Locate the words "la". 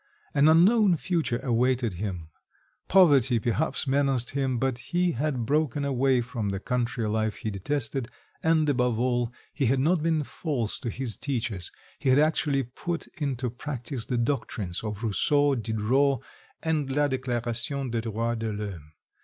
16.89-17.07